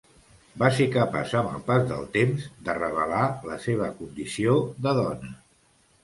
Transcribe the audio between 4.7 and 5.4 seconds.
de dona.